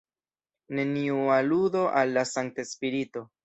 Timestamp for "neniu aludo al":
0.79-2.17